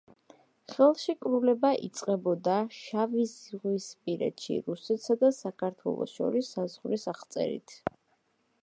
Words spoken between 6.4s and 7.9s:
საზღვრის აღწერით.